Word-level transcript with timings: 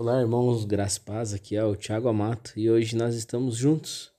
Olá, 0.00 0.20
irmãos, 0.20 0.64
graças 0.64 0.96
paz, 0.96 1.34
aqui 1.34 1.56
é 1.56 1.64
o 1.64 1.74
Thiago 1.74 2.06
Amato 2.06 2.52
e 2.56 2.70
hoje 2.70 2.94
nós 2.94 3.16
estamos 3.16 3.56
juntos 3.56 4.12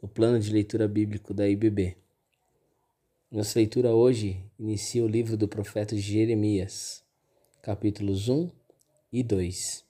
no 0.00 0.08
plano 0.08 0.38
de 0.38 0.52
leitura 0.52 0.86
bíblico 0.86 1.34
da 1.34 1.48
IBB. 1.48 1.96
Nossa 3.28 3.58
leitura 3.58 3.90
hoje 3.90 4.40
inicia 4.56 5.02
o 5.02 5.08
livro 5.08 5.36
do 5.36 5.48
profeta 5.48 5.96
Jeremias, 5.96 7.02
capítulos 7.60 8.28
1 8.28 8.52
e 9.12 9.24
2, 9.24 9.84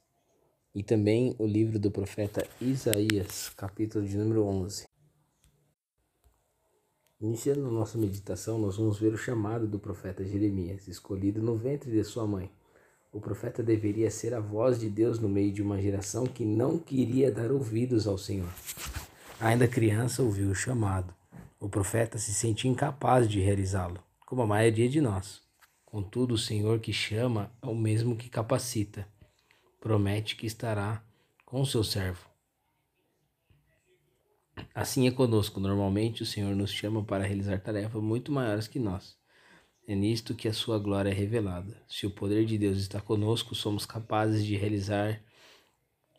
e 0.74 0.82
também 0.82 1.36
o 1.38 1.44
livro 1.44 1.78
do 1.78 1.90
profeta 1.90 2.48
Isaías, 2.58 3.50
capítulo 3.50 4.08
de 4.08 4.16
número 4.16 4.42
11. 4.46 4.86
Iniciando 7.20 7.70
nossa 7.70 7.98
meditação, 7.98 8.58
nós 8.58 8.78
vamos 8.78 8.98
ver 8.98 9.12
o 9.12 9.18
chamado 9.18 9.68
do 9.68 9.78
profeta 9.78 10.24
Jeremias, 10.24 10.88
escolhido 10.88 11.42
no 11.42 11.58
ventre 11.58 11.90
de 11.90 12.02
sua 12.04 12.26
mãe 12.26 12.50
o 13.12 13.20
profeta 13.20 13.62
deveria 13.62 14.10
ser 14.10 14.34
a 14.34 14.40
voz 14.40 14.78
de 14.78 14.88
Deus 14.88 15.18
no 15.18 15.28
meio 15.28 15.52
de 15.52 15.60
uma 15.60 15.80
geração 15.80 16.26
que 16.26 16.44
não 16.44 16.78
queria 16.78 17.30
dar 17.30 17.50
ouvidos 17.50 18.06
ao 18.06 18.16
Senhor. 18.16 18.52
Ainda 19.40 19.66
criança, 19.66 20.22
ouviu 20.22 20.50
o 20.50 20.54
chamado. 20.54 21.12
O 21.58 21.68
profeta 21.68 22.18
se 22.18 22.32
sentia 22.32 22.70
incapaz 22.70 23.28
de 23.28 23.40
realizá-lo, 23.40 24.02
como 24.24 24.42
a 24.42 24.46
maioria 24.46 24.88
de 24.88 25.00
nós. 25.00 25.42
Contudo, 25.84 26.34
o 26.34 26.38
Senhor 26.38 26.78
que 26.78 26.92
chama 26.92 27.52
é 27.60 27.66
o 27.66 27.74
mesmo 27.74 28.16
que 28.16 28.28
capacita. 28.28 29.06
Promete 29.80 30.36
que 30.36 30.46
estará 30.46 31.02
com 31.44 31.60
o 31.60 31.66
seu 31.66 31.82
servo. 31.82 32.30
Assim 34.72 35.08
é 35.08 35.10
conosco. 35.10 35.58
Normalmente, 35.58 36.22
o 36.22 36.26
Senhor 36.26 36.54
nos 36.54 36.70
chama 36.70 37.02
para 37.02 37.24
realizar 37.24 37.58
tarefas 37.58 38.00
muito 38.00 38.30
maiores 38.30 38.68
que 38.68 38.78
nós. 38.78 39.19
É 39.86 39.94
nisto 39.94 40.34
que 40.34 40.46
a 40.46 40.52
sua 40.52 40.78
glória 40.78 41.10
é 41.10 41.14
revelada. 41.14 41.76
Se 41.88 42.06
o 42.06 42.10
poder 42.10 42.44
de 42.44 42.56
Deus 42.56 42.78
está 42.78 43.00
conosco, 43.00 43.54
somos 43.54 43.84
capazes 43.84 44.44
de 44.44 44.56
realizar 44.56 45.20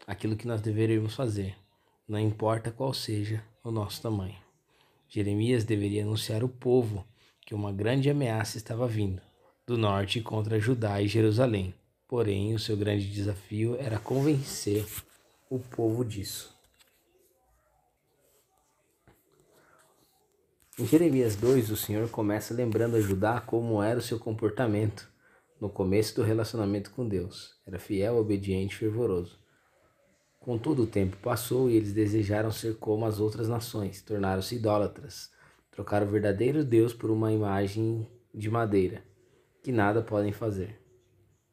aquilo 0.06 0.36
que 0.36 0.48
nós 0.48 0.62
deveríamos 0.62 1.16
fazer, 1.16 1.56
não 2.08 2.20
importa 2.20 2.72
qual 2.72 2.94
seja 2.94 3.44
o 3.64 3.72
nosso 3.72 4.02
tamanho. 4.02 4.36
Jeremias 5.08 5.64
deveria 5.64 6.04
anunciar 6.04 6.42
ao 6.42 6.50
povo 6.50 7.06
que 7.46 7.54
uma 7.54 7.72
grande 7.72 8.10
ameaça 8.10 8.58
estava 8.58 8.88
vindo 8.88 9.22
do 9.66 9.78
norte 9.78 10.22
contra 10.22 10.60
Judá 10.60 11.02
e 11.02 11.08
Jerusalém. 11.08 11.74
Porém, 12.08 12.54
o 12.54 12.60
seu 12.60 12.76
grande 12.76 13.10
desafio 13.10 13.78
era 13.80 14.00
convencer 14.00 14.86
o 15.50 15.60
povo 15.60 16.04
disso. 16.04 16.54
Em 20.80 20.86
Jeremias 20.86 21.36
2, 21.36 21.70
o 21.70 21.76
Senhor 21.76 22.10
começa 22.10 22.54
lembrando 22.54 22.96
a 22.96 23.02
Judá 23.02 23.42
como 23.42 23.84
era 23.84 24.00
o 24.00 24.02
seu 24.02 24.18
comportamento 24.18 25.12
no 25.60 25.70
começo 25.70 26.16
do 26.16 26.24
relacionamento 26.24 26.92
com 26.92 27.06
Deus. 27.06 27.58
Era 27.68 27.78
fiel, 27.78 28.16
obediente 28.16 28.76
e 28.76 28.78
fervoroso. 28.78 29.38
Contudo, 30.40 30.84
o 30.84 30.88
tempo 30.88 31.18
passou 31.18 31.70
e 31.70 31.76
eles 31.76 31.92
desejaram 31.92 32.52
ser 32.52 32.78
como 32.78 33.06
as 33.06 33.20
outras 33.20 33.50
nações, 33.50 34.02
tornaram-se 34.02 34.56
idólatras, 34.56 35.30
trocaram 35.72 36.08
o 36.08 36.10
verdadeiro 36.10 36.64
Deus 36.64 36.94
por 36.94 37.12
uma 37.12 37.34
imagem 37.34 38.08
de 38.34 38.50
madeira, 38.50 39.04
que 39.62 39.74
nada 39.74 40.02
podem 40.02 40.32
fazer. 40.32 40.82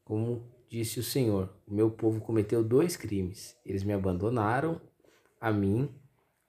Como 0.05 0.49
disse 0.69 1.01
o 1.01 1.03
Senhor, 1.05 1.53
o 1.67 1.75
meu 1.75 1.91
povo 1.91 2.21
cometeu 2.21 2.63
dois 2.63 2.97
crimes. 2.97 3.57
Eles 3.67 3.83
me 3.83 3.93
abandonaram, 3.93 4.81
a 5.41 5.51
mim, 5.51 5.93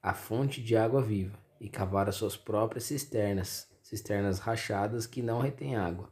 a 0.00 0.14
fonte 0.14 0.62
de 0.62 0.76
água 0.76 1.02
viva 1.02 1.49
e 1.60 1.68
cavar 1.68 2.08
as 2.08 2.16
suas 2.16 2.36
próprias 2.36 2.84
cisternas, 2.84 3.68
cisternas 3.82 4.38
rachadas 4.38 5.06
que 5.06 5.20
não 5.20 5.40
retêm 5.40 5.76
água. 5.76 6.10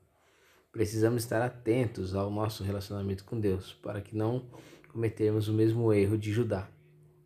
Precisamos 0.70 1.22
estar 1.22 1.40
atentos 1.40 2.14
ao 2.14 2.30
nosso 2.30 2.62
relacionamento 2.62 3.24
com 3.24 3.40
Deus, 3.40 3.72
para 3.72 4.02
que 4.02 4.14
não 4.14 4.50
cometermos 4.92 5.48
o 5.48 5.52
mesmo 5.54 5.92
erro 5.92 6.18
de 6.18 6.30
Judá. 6.30 6.68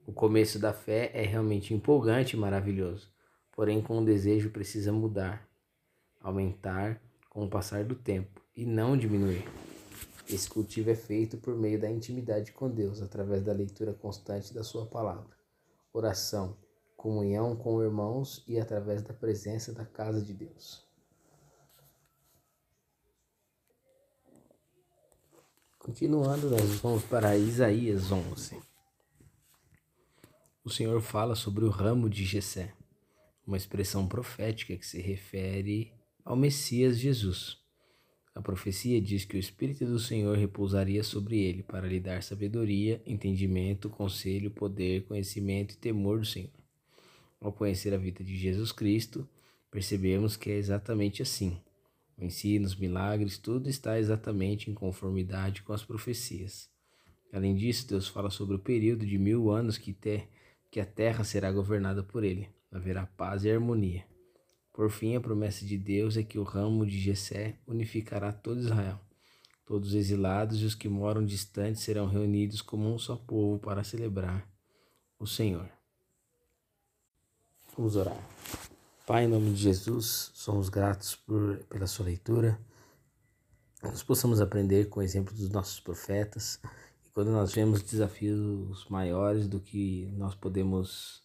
O 0.07 0.13
começo 0.13 0.59
da 0.59 0.73
fé 0.73 1.11
é 1.13 1.23
realmente 1.23 1.75
empolgante 1.75 2.37
e 2.37 2.39
maravilhoso, 2.39 3.13
porém 3.51 3.83
com 3.83 3.99
o 3.99 4.05
desejo 4.05 4.51
precisa 4.51 4.93
mudar, 4.93 5.49
aumentar 6.21 7.01
com 7.29 7.45
o 7.45 7.51
passar 7.51 7.85
do 7.85 7.95
tempo 7.95 8.41
e 8.55 8.65
não 8.65 8.97
diminuir. 8.97 9.45
Esse 10.29 10.49
cultivo 10.49 10.91
é 10.91 10.95
feito 10.95 11.37
por 11.37 11.57
meio 11.57 11.81
da 11.81 11.91
intimidade 11.91 12.53
com 12.53 12.71
Deus, 12.71 13.03
através 13.03 13.43
da 13.43 13.53
leitura 13.53 13.93
constante 13.93 14.55
da 14.55 14.63
Sua 14.63 14.87
palavra, 14.87 15.37
oração, 15.93 16.57
comunhão 16.97 17.57
com 17.57 17.83
irmãos 17.83 18.45
e 18.47 18.59
através 18.59 19.03
da 19.03 19.13
presença 19.13 19.73
da 19.73 19.85
casa 19.85 20.23
de 20.23 20.33
Deus. 20.33 20.87
Continuando, 25.79 26.49
nós 26.49 26.77
vamos 26.81 27.03
para 27.03 27.37
Isaías 27.37 28.13
11. 28.13 28.61
O 30.65 30.71
Senhor 30.71 31.01
fala 31.01 31.35
sobre 31.35 31.65
o 31.65 31.71
ramo 31.71 32.09
de 32.09 32.25
Jessé, 32.25 32.73
uma 33.45 33.57
expressão 33.57 34.07
profética 34.07 34.77
que 34.77 34.87
se 34.87 35.01
refere 35.01 35.93
ao 36.25 36.37
Messias 36.37 36.97
Jesus. 36.97 37.59
A 38.33 38.41
profecia 38.41 39.01
diz 39.01 39.25
que 39.25 39.37
o 39.37 39.41
Espírito 39.41 39.85
do 39.85 39.99
Senhor 39.99 40.39
repousaria 40.39 41.03
sobre 41.03 41.41
ele 41.43 41.65
para 41.65 41.89
lhe 41.89 41.99
dar 41.99 42.23
sabedoria, 42.23 43.03
entendimento, 43.05 43.91
conselho, 43.91 44.53
poder, 44.53 45.05
conhecimento 45.07 45.75
e 45.75 45.79
temor 45.79 46.21
do 46.21 46.25
Senhor. 46.25 46.62
Ao 47.43 47.53
conhecer 47.53 47.93
a 47.93 47.99
vida 47.99 48.23
de 48.23 48.37
Jesus 48.37 48.71
Cristo, 48.71 49.29
percebemos 49.69 50.37
que 50.37 50.49
é 50.49 50.57
exatamente 50.57 51.23
assim. 51.23 51.61
O 52.17 52.23
ensino, 52.23 52.65
os 52.65 52.77
milagres, 52.77 53.37
tudo 53.37 53.69
está 53.69 53.99
exatamente 53.99 54.71
em 54.71 54.75
conformidade 54.75 55.63
com 55.63 55.73
as 55.73 55.85
profecias. 55.85 56.71
Além 57.33 57.57
disso, 57.57 57.89
Deus 57.89 58.07
fala 58.07 58.31
sobre 58.31 58.55
o 58.55 58.61
período 58.61 59.05
de 59.05 59.19
mil 59.19 59.51
anos 59.51 59.77
que, 59.77 59.93
que 60.71 60.79
a 60.79 60.87
terra 60.87 61.25
será 61.25 61.51
governada 61.51 62.05
por 62.05 62.23
ele. 62.23 62.49
Haverá 62.71 63.07
paz 63.07 63.43
e 63.45 63.51
harmonia. 63.51 64.07
Por 64.73 64.89
fim, 64.89 65.17
a 65.17 65.21
promessa 65.21 65.67
de 65.67 65.77
Deus 65.77 66.17
é 66.17 66.23
que 66.23 66.39
o 66.39 66.45
ramo 66.45 66.87
de 66.87 66.97
Jessé 66.97 67.57
unificará 67.67 68.33
todo 68.33 68.61
Israel. 68.61 69.01
Todos 69.67 69.89
os 69.89 69.95
exilados 69.97 70.63
e 70.63 70.65
os 70.65 70.77
que 70.77 70.89
moram 70.89 71.25
distantes 71.25 71.83
serão 71.83 72.07
reunidos 72.07 72.63
como 72.63 72.95
um 72.95 72.99
só 72.99 73.17
povo 73.17 73.59
para 73.59 73.83
celebrar 73.83 74.49
o 75.19 75.27
Senhor. 75.27 75.82
Vamos 77.75 77.97
orar. 77.97 78.21
Pai, 79.07 79.25
em 79.25 79.29
nome 79.29 79.51
de 79.55 79.57
Jesus, 79.57 80.31
somos 80.35 80.69
gratos 80.69 81.17
por, 81.17 81.57
pela 81.71 81.87
sua 81.87 82.05
leitura. 82.05 82.61
Nós 83.83 84.03
possamos 84.03 84.43
aprender 84.43 84.91
com 84.91 85.01
o 85.01 85.03
exemplo 85.03 85.35
dos 85.35 85.49
nossos 85.49 85.81
profetas. 85.81 86.61
E 87.03 87.09
quando 87.15 87.31
nós 87.31 87.55
vemos 87.55 87.83
desafios 87.83 88.87
maiores 88.91 89.49
do 89.49 89.59
que 89.59 90.07
nós 90.19 90.35
podemos 90.35 91.23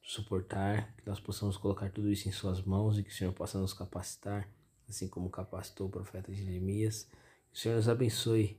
suportar, 0.00 0.94
que 0.94 1.04
nós 1.04 1.18
possamos 1.18 1.56
colocar 1.56 1.90
tudo 1.90 2.12
isso 2.12 2.28
em 2.28 2.32
Suas 2.32 2.62
mãos 2.62 2.96
e 2.96 3.02
que 3.02 3.10
o 3.10 3.14
Senhor 3.14 3.32
possa 3.32 3.58
nos 3.58 3.74
capacitar, 3.74 4.48
assim 4.88 5.08
como 5.08 5.28
capacitou 5.30 5.88
o 5.88 5.90
profeta 5.90 6.32
Jeremias. 6.32 7.08
Que 7.50 7.58
o 7.58 7.60
Senhor 7.60 7.74
nos 7.74 7.88
abençoe 7.88 8.56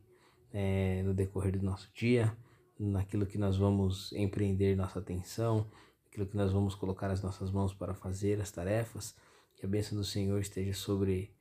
é, 0.51 1.01
no 1.03 1.13
decorrer 1.13 1.57
do 1.57 1.63
nosso 1.63 1.90
dia, 1.95 2.35
naquilo 2.78 3.25
que 3.25 3.38
nós 3.38 3.55
vamos 3.55 4.11
empreender 4.11 4.75
nossa 4.75 5.00
atenção 5.00 5.66
aquilo 6.13 6.28
que 6.28 6.38
nós 6.38 6.51
vamos 6.51 6.75
colocar 6.75 7.09
as 7.09 7.24
nossas 7.24 7.50
mãos 7.50 7.74
para 7.74 7.96
fazer, 7.96 8.40
as 8.40 8.51
tarefas. 8.51 9.16
Que 9.56 9.66
a 9.66 9.69
bênção 9.69 9.97
do 9.97 10.06
Senhor 10.06 10.40
esteja 10.40 10.74
sobre 10.74 11.31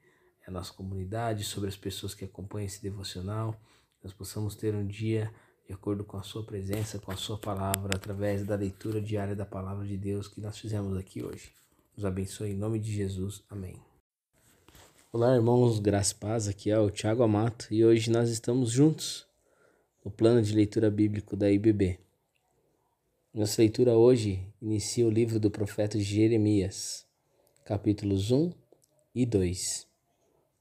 a 0.46 0.50
nossa 0.50 0.72
comunidade, 0.72 1.44
sobre 1.44 1.68
as 1.68 1.76
pessoas 1.76 2.14
que 2.14 2.24
acompanham 2.24 2.66
esse 2.66 2.82
devocional. 2.82 3.54
Nós 4.02 4.14
possamos 4.14 4.54
ter 4.54 4.74
um 4.74 4.86
dia 4.86 5.30
de 5.66 5.74
acordo 5.74 6.04
com 6.04 6.16
a 6.16 6.22
Sua 6.22 6.42
presença, 6.42 6.98
com 6.98 7.12
a 7.12 7.16
Sua 7.16 7.38
palavra, 7.38 7.94
através 7.94 8.46
da 8.46 8.56
leitura 8.56 9.00
diária 9.00 9.36
da 9.36 9.44
palavra 9.44 9.86
de 9.86 9.96
Deus 9.96 10.26
que 10.26 10.40
nós 10.40 10.58
fizemos 10.58 10.96
aqui 10.96 11.22
hoje. 11.22 11.52
Nos 11.94 12.06
abençoe 12.06 12.52
em 12.52 12.56
nome 12.56 12.78
de 12.78 12.90
Jesus. 12.90 13.44
Amém. 13.50 13.76
Olá, 15.12 15.34
irmãos, 15.34 15.78
graças 15.78 16.14
paz. 16.14 16.48
Aqui 16.48 16.70
é 16.70 16.78
o 16.78 16.90
Thiago 16.90 17.22
Amato 17.22 17.66
e 17.70 17.84
hoje 17.84 18.10
nós 18.10 18.30
estamos 18.30 18.70
juntos 18.70 19.26
no 20.02 20.10
plano 20.10 20.40
de 20.40 20.54
leitura 20.54 20.90
bíblico 20.90 21.36
da 21.36 21.50
IBB. 21.50 21.98
Nossa 23.34 23.62
leitura 23.62 23.96
hoje 23.96 24.46
inicia 24.60 25.06
o 25.06 25.10
livro 25.10 25.40
do 25.40 25.50
profeta 25.50 25.98
Jeremias, 25.98 27.06
capítulos 27.64 28.30
1 28.30 28.52
e 29.14 29.24
2, 29.24 29.86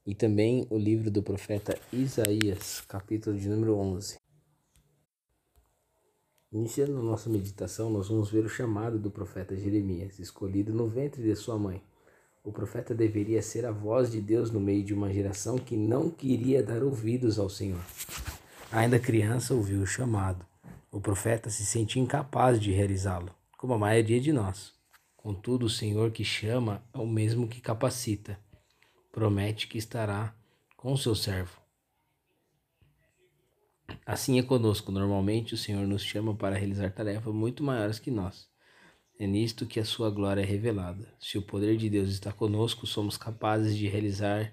e 0.07 0.15
também 0.15 0.65
o 0.69 0.77
livro 0.77 1.11
do 1.11 1.21
profeta 1.21 1.77
Isaías, 1.91 2.79
capítulo 2.87 3.37
de 3.37 3.49
número 3.49 3.75
11. 3.75 4.17
Iniciando 6.49 7.03
nossa 7.03 7.29
meditação, 7.29 7.89
nós 7.89 8.07
vamos 8.07 8.31
ver 8.31 8.45
o 8.45 8.49
chamado 8.49 8.97
do 8.97 9.11
profeta 9.11 9.53
Jeremias, 9.53 10.17
escolhido 10.17 10.73
no 10.73 10.87
ventre 10.87 11.21
de 11.21 11.35
sua 11.35 11.59
mãe. 11.59 11.83
O 12.41 12.53
profeta 12.53 12.95
deveria 12.95 13.41
ser 13.41 13.65
a 13.65 13.71
voz 13.73 14.09
de 14.09 14.21
Deus 14.21 14.49
no 14.49 14.61
meio 14.61 14.81
de 14.81 14.93
uma 14.93 15.11
geração 15.11 15.57
que 15.57 15.75
não 15.75 16.09
queria 16.09 16.63
dar 16.63 16.83
ouvidos 16.83 17.37
ao 17.37 17.49
Senhor. 17.49 17.83
Ainda 18.71 18.97
criança, 18.97 19.53
ouviu 19.53 19.81
o 19.81 19.85
chamado 19.85 20.49
o 20.91 20.99
profeta 20.99 21.49
se 21.49 21.65
sentia 21.65 22.01
incapaz 22.01 22.59
de 22.59 22.71
realizá-lo, 22.71 23.33
como 23.57 23.73
a 23.73 23.77
maioria 23.77 24.19
de 24.19 24.33
nós. 24.33 24.73
Contudo, 25.15 25.67
o 25.67 25.69
Senhor 25.69 26.11
que 26.11 26.25
chama 26.25 26.83
é 26.93 26.97
o 26.97 27.07
mesmo 27.07 27.47
que 27.47 27.61
capacita. 27.61 28.37
Promete 29.11 29.67
que 29.67 29.77
estará 29.77 30.35
com 30.75 30.91
o 30.91 30.97
seu 30.97 31.15
servo. 31.15 31.61
Assim 34.05 34.37
é 34.39 34.43
conosco. 34.43 34.91
Normalmente 34.91 35.53
o 35.53 35.57
Senhor 35.57 35.87
nos 35.87 36.01
chama 36.01 36.35
para 36.35 36.57
realizar 36.57 36.91
tarefas 36.91 37.33
muito 37.33 37.63
maiores 37.63 37.99
que 37.99 38.11
nós. 38.11 38.49
É 39.17 39.27
nisto 39.27 39.65
que 39.65 39.79
a 39.79 39.85
sua 39.85 40.09
glória 40.09 40.41
é 40.41 40.45
revelada. 40.45 41.07
Se 41.19 41.37
o 41.37 41.41
poder 41.41 41.77
de 41.77 41.89
Deus 41.89 42.09
está 42.09 42.33
conosco, 42.33 42.87
somos 42.87 43.15
capazes 43.15 43.77
de 43.77 43.87
realizar 43.87 44.51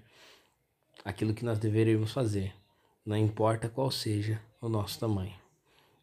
aquilo 1.05 1.33
que 1.35 1.45
nós 1.45 1.59
deveríamos 1.59 2.13
fazer, 2.13 2.55
não 3.07 3.17
importa 3.17 3.69
qual 3.69 3.91
seja 3.91 4.41
o 4.61 4.69
nosso 4.69 5.01
tamanho. 5.01 5.48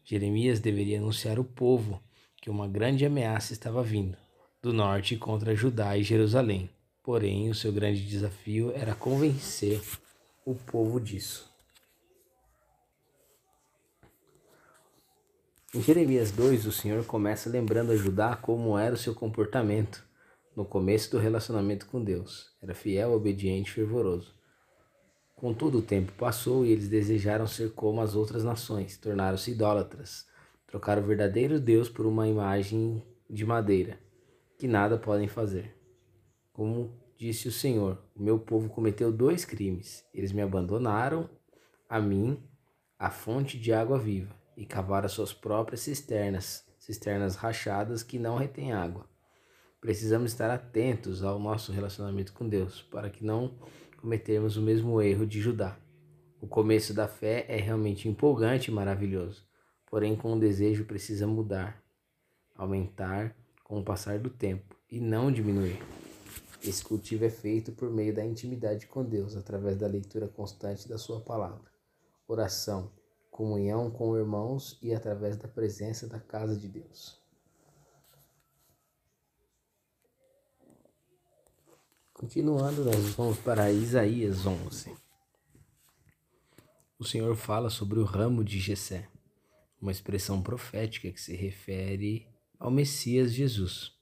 Jeremias 0.08 0.60
deveria 0.60 0.98
anunciar 0.98 1.36
ao 1.36 1.42
povo 1.42 2.00
que 2.40 2.48
uma 2.48 2.68
grande 2.68 3.04
ameaça 3.04 3.52
estava 3.52 3.82
vindo 3.82 4.16
do 4.62 4.72
norte 4.72 5.16
contra 5.16 5.56
Judá 5.56 5.98
e 5.98 6.04
Jerusalém. 6.04 6.70
Porém, 7.02 7.50
o 7.50 7.54
seu 7.56 7.72
grande 7.72 8.06
desafio 8.06 8.72
era 8.72 8.94
convencer 8.94 9.82
o 10.44 10.54
povo 10.54 11.00
disso. 11.00 11.52
Em 15.74 15.82
Jeremias 15.82 16.30
2, 16.30 16.66
o 16.66 16.72
Senhor 16.72 17.04
começa 17.04 17.50
lembrando 17.50 17.90
a 17.90 17.96
Judá 17.96 18.36
como 18.36 18.78
era 18.78 18.94
o 18.94 18.98
seu 18.98 19.12
comportamento 19.12 20.06
no 20.54 20.64
começo 20.64 21.10
do 21.10 21.18
relacionamento 21.18 21.84
com 21.86 22.02
Deus. 22.02 22.52
Era 22.62 22.76
fiel, 22.76 23.12
obediente 23.12 23.72
e 23.72 23.74
fervoroso. 23.74 24.32
Contudo, 25.36 25.78
o 25.78 25.82
tempo 25.82 26.12
passou 26.12 26.64
e 26.64 26.72
eles 26.72 26.88
desejaram 26.88 27.46
ser 27.46 27.72
como 27.74 28.00
as 28.00 28.14
outras 28.14 28.42
nações, 28.42 28.96
tornaram-se 28.96 29.50
idólatras, 29.50 30.26
trocaram 30.66 31.02
o 31.02 31.06
verdadeiro 31.06 31.60
Deus 31.60 31.90
por 31.90 32.06
uma 32.06 32.26
imagem 32.26 33.02
de 33.28 33.44
madeira, 33.44 34.00
que 34.56 34.66
nada 34.66 34.96
podem 34.96 35.28
fazer. 35.28 35.76
Como 36.54 36.90
disse 37.18 37.48
o 37.48 37.52
Senhor, 37.52 38.02
o 38.16 38.22
meu 38.22 38.38
povo 38.38 38.70
cometeu 38.70 39.12
dois 39.12 39.44
crimes. 39.44 40.02
Eles 40.14 40.32
me 40.32 40.40
abandonaram, 40.40 41.28
a 41.86 42.00
mim, 42.00 42.42
a 42.98 43.10
fonte 43.10 43.58
de 43.58 43.74
água 43.74 43.98
viva, 43.98 44.34
e 44.56 44.64
cavaram 44.64 45.06
suas 45.06 45.34
próprias 45.34 45.80
cisternas, 45.80 46.64
cisternas 46.78 47.36
rachadas 47.36 48.02
que 48.02 48.18
não 48.18 48.38
retêm 48.38 48.72
água. 48.72 49.06
Precisamos 49.82 50.32
estar 50.32 50.50
atentos 50.50 51.22
ao 51.22 51.38
nosso 51.38 51.72
relacionamento 51.72 52.32
com 52.32 52.48
Deus, 52.48 52.80
para 52.90 53.10
que 53.10 53.22
não 53.22 53.54
cometermos 54.06 54.56
o 54.56 54.62
mesmo 54.62 55.02
erro 55.02 55.26
de 55.26 55.40
Judá. 55.40 55.76
O 56.40 56.46
começo 56.46 56.94
da 56.94 57.08
fé 57.08 57.44
é 57.48 57.56
realmente 57.56 58.08
empolgante 58.08 58.70
e 58.70 58.72
maravilhoso, 58.72 59.44
porém 59.84 60.14
com 60.14 60.32
o 60.32 60.38
desejo 60.38 60.84
precisa 60.84 61.26
mudar, 61.26 61.82
aumentar 62.54 63.36
com 63.64 63.80
o 63.80 63.84
passar 63.84 64.20
do 64.20 64.30
tempo 64.30 64.76
e 64.88 65.00
não 65.00 65.32
diminuir. 65.32 65.80
Esse 66.62 66.84
cultivo 66.84 67.24
é 67.24 67.30
feito 67.30 67.72
por 67.72 67.90
meio 67.90 68.14
da 68.14 68.24
intimidade 68.24 68.86
com 68.86 69.04
Deus, 69.04 69.36
através 69.36 69.76
da 69.76 69.88
leitura 69.88 70.28
constante 70.28 70.88
da 70.88 70.98
Sua 70.98 71.20
palavra, 71.20 71.68
oração, 72.28 72.92
comunhão 73.28 73.90
com 73.90 74.16
irmãos 74.16 74.78
e 74.80 74.94
através 74.94 75.36
da 75.36 75.48
presença 75.48 76.06
da 76.06 76.20
casa 76.20 76.56
de 76.56 76.68
Deus. 76.68 77.20
Continuando, 82.18 82.82
nós 82.82 83.10
vamos 83.10 83.36
para 83.36 83.70
Isaías 83.70 84.46
11. 84.46 84.90
O 86.98 87.04
Senhor 87.04 87.36
fala 87.36 87.68
sobre 87.68 87.98
o 87.98 88.04
ramo 88.04 88.42
de 88.42 88.58
Jessé, 88.58 89.06
uma 89.78 89.92
expressão 89.92 90.40
profética 90.40 91.12
que 91.12 91.20
se 91.20 91.36
refere 91.36 92.26
ao 92.58 92.70
Messias 92.70 93.34
Jesus. 93.34 93.92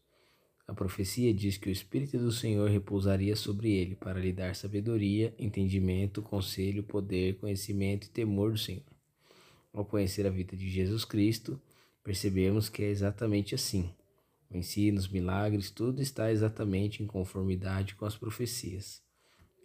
A 0.65 0.73
profecia 0.73 1.35
diz 1.35 1.57
que 1.57 1.69
o 1.69 1.73
Espírito 1.73 2.17
do 2.17 2.31
Senhor 2.31 2.71
repousaria 2.71 3.35
sobre 3.35 3.73
ele 3.73 3.97
para 3.97 4.21
lhe 4.21 4.33
dar 4.33 4.55
sabedoria, 4.55 5.35
entendimento, 5.37 6.23
conselho, 6.23 6.85
poder, 6.85 7.39
conhecimento 7.39 8.07
e 8.07 8.11
temor 8.11 8.53
do 8.53 8.59
Senhor. 8.59 8.85
Ao 9.73 9.85
conhecer 9.85 10.25
a 10.25 10.31
vida 10.31 10.57
de 10.57 10.71
Jesus 10.71 11.05
Cristo, 11.05 11.61
percebemos 12.05 12.69
que 12.69 12.85
é 12.85 12.91
exatamente 12.91 13.57
assim. 13.57 13.93
O 14.55 14.57
ensino, 14.57 14.99
os 14.99 15.09
milagres, 15.09 15.69
tudo 15.69 16.01
está 16.01 16.31
exatamente 16.31 17.03
em 17.03 17.07
conformidade 17.09 17.97
com 17.97 18.07
as 18.07 18.17
profecias. 18.17 19.03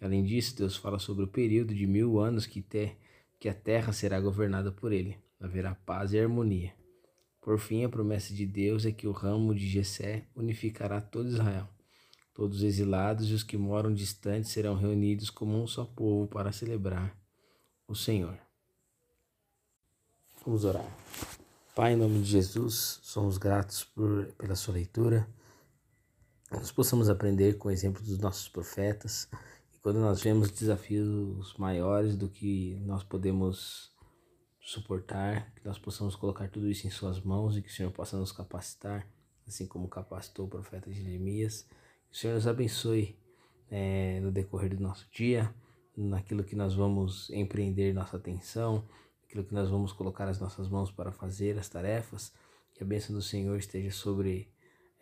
Além 0.02 0.24
disso, 0.24 0.56
Deus 0.56 0.76
fala 0.76 0.98
sobre 0.98 1.22
o 1.22 1.28
período 1.28 1.72
de 1.72 1.86
mil 1.86 2.18
anos 2.18 2.44
que, 2.44 2.60
te, 2.60 2.96
que 3.38 3.48
a 3.48 3.54
terra 3.54 3.92
será 3.92 4.18
governada 4.18 4.72
por 4.72 4.92
ele. 4.92 5.16
Haverá 5.38 5.76
paz 5.76 6.12
e 6.12 6.18
harmonia. 6.18 6.74
Por 7.40 7.56
fim, 7.60 7.84
a 7.84 7.88
promessa 7.88 8.34
de 8.34 8.44
Deus 8.44 8.84
é 8.84 8.90
que 8.90 9.06
o 9.06 9.12
ramo 9.12 9.54
de 9.54 9.68
Jessé 9.68 10.24
unificará 10.34 11.00
todo 11.00 11.28
Israel. 11.28 11.68
Todos 12.34 12.58
os 12.58 12.62
exilados 12.64 13.30
e 13.30 13.34
os 13.34 13.44
que 13.44 13.56
moram 13.56 13.94
distantes 13.94 14.50
serão 14.50 14.74
reunidos 14.74 15.30
como 15.30 15.62
um 15.62 15.68
só 15.68 15.84
povo 15.84 16.26
para 16.26 16.50
celebrar 16.50 17.16
o 17.86 17.94
Senhor. 17.94 18.36
Vamos 20.44 20.64
orar. 20.64 20.90
Pai, 21.72 21.92
em 21.92 21.96
nome 21.96 22.20
de 22.20 22.24
Jesus, 22.24 22.98
somos 23.00 23.38
gratos 23.38 23.84
por, 23.84 24.26
pela 24.32 24.56
sua 24.56 24.74
leitura. 24.74 25.28
Nós 26.50 26.72
possamos 26.72 27.08
aprender 27.08 27.58
com 27.58 27.68
o 27.68 27.70
exemplo 27.70 28.02
dos 28.02 28.18
nossos 28.18 28.48
profetas. 28.48 29.28
E 29.72 29.78
quando 29.78 30.00
nós 30.00 30.20
vemos 30.20 30.50
desafios 30.50 31.54
maiores 31.56 32.16
do 32.16 32.28
que 32.28 32.74
nós 32.84 33.04
podemos 33.04 33.92
suportar, 34.60 35.54
que 35.54 35.64
nós 35.64 35.78
possamos 35.78 36.16
colocar 36.16 36.50
tudo 36.50 36.68
isso 36.68 36.88
em 36.88 36.90
Suas 36.90 37.20
mãos 37.20 37.56
e 37.56 37.62
que 37.62 37.70
o 37.70 37.72
Senhor 37.72 37.92
possa 37.92 38.18
nos 38.18 38.32
capacitar, 38.32 39.08
assim 39.46 39.64
como 39.64 39.86
capacitou 39.86 40.46
o 40.46 40.50
profeta 40.50 40.92
Jeremias. 40.92 41.68
Que 42.10 42.16
o 42.16 42.18
Senhor 42.18 42.34
nos 42.34 42.48
abençoe 42.48 43.16
é, 43.70 44.18
no 44.18 44.32
decorrer 44.32 44.74
do 44.74 44.82
nosso 44.82 45.08
dia, 45.12 45.54
naquilo 45.96 46.42
que 46.42 46.56
nós 46.56 46.74
vamos 46.74 47.30
empreender 47.30 47.94
nossa 47.94 48.16
atenção 48.16 48.84
aquilo 49.30 49.44
que 49.44 49.54
nós 49.54 49.70
vamos 49.70 49.92
colocar 49.92 50.28
as 50.28 50.40
nossas 50.40 50.68
mãos 50.68 50.90
para 50.90 51.12
fazer, 51.12 51.56
as 51.56 51.68
tarefas. 51.68 52.32
Que 52.74 52.82
a 52.82 52.86
bênção 52.86 53.14
do 53.14 53.22
Senhor 53.22 53.56
esteja 53.56 53.92
sobre 53.92 54.52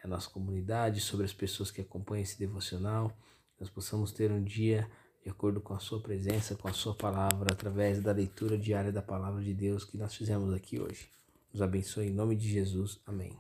a 0.05 0.07
nossa 0.07 0.29
comunidade, 0.29 1.01
sobre 1.01 1.25
as 1.25 1.33
pessoas 1.33 1.71
que 1.71 1.81
acompanham 1.81 2.23
esse 2.23 2.39
devocional. 2.39 3.09
Que 3.55 3.63
nós 3.63 3.71
possamos 3.71 4.13
ter 4.13 4.31
um 4.31 4.45
dia 4.45 4.89
de 5.23 5.31
acordo 5.31 5.61
com 5.61 5.73
a 5.73 5.79
Sua 5.79 6.01
presença, 6.01 6.55
com 6.55 6.69
a 6.69 6.73
Sua 6.75 6.95
palavra, 6.95 7.53
através 7.53 8.03
da 8.03 8.13
leitura 8.13 8.59
diária 8.59 8.93
da 8.93 9.03
palavra 9.03 9.43
de 9.43 9.55
Deus 9.55 9.85
que 9.85 9.97
nós 9.97 10.15
fizemos 10.15 10.53
aqui 10.53 10.79
hoje. 10.79 11.09
Nos 11.51 11.63
abençoe 11.63 12.09
em 12.09 12.13
nome 12.13 12.37
de 12.37 12.49
Jesus. 12.49 13.01
Amém. 13.07 13.39